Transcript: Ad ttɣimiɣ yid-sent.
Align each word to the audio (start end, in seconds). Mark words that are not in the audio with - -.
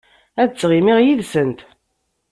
Ad 0.41 0.49
ttɣimiɣ 0.51 0.97
yid-sent. 1.01 1.59